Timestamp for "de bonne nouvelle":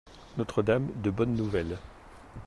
1.03-1.77